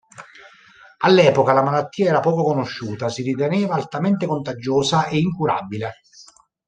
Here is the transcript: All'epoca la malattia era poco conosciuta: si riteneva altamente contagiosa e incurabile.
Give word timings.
All'epoca 1.01 1.53
la 1.53 1.61
malattia 1.61 2.07
era 2.09 2.21
poco 2.21 2.41
conosciuta: 2.41 3.07
si 3.07 3.21
riteneva 3.21 3.75
altamente 3.75 4.25
contagiosa 4.25 5.05
e 5.05 5.19
incurabile. 5.19 5.91